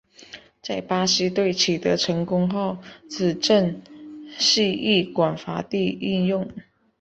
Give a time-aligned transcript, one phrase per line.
[0.63, 3.83] 在巴西队取得成功后此阵
[4.35, 6.49] 式亦广泛地应用。